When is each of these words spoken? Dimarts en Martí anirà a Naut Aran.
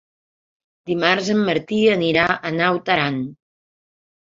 Dimarts 0.93 1.29
en 1.35 1.45
Martí 1.51 1.85
anirà 2.01 2.27
a 2.51 2.55
Naut 2.59 2.95
Aran. 2.99 3.25